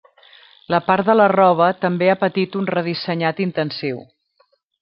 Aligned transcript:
La 0.73 0.79
part 0.85 1.09
de 1.09 1.15
la 1.19 1.27
roba 1.33 1.67
també 1.83 2.09
ha 2.13 2.17
patit 2.25 2.59
un 2.63 2.71
redissenyat 2.73 3.47
intensiu. 3.49 4.05